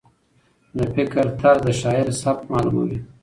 [0.77, 2.99] د فکر طرز د شاعر سبک معلوموي.